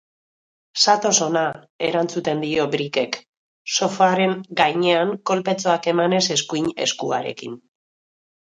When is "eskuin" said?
6.39-6.73